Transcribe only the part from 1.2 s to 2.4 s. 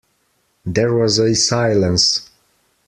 silence.